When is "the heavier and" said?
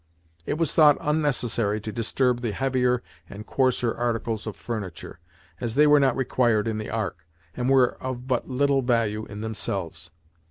2.41-3.45